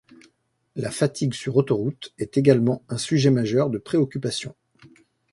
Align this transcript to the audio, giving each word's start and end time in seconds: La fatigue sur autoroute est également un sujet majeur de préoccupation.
La 0.75 0.89
fatigue 0.89 1.35
sur 1.35 1.57
autoroute 1.57 2.11
est 2.17 2.35
également 2.35 2.81
un 2.89 2.97
sujet 2.97 3.29
majeur 3.29 3.69
de 3.69 3.77
préoccupation. 3.77 4.55